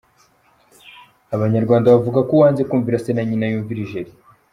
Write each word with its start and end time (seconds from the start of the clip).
Abanyarwanda 1.35 1.93
bavuga 1.95 2.19
ko 2.27 2.31
“Uwanze 2.35 2.61
kumvira 2.69 3.01
Se 3.03 3.11
na 3.13 3.23
Nyina 3.27 3.45
yumviye 3.51 3.81
ijeri”. 3.85 4.11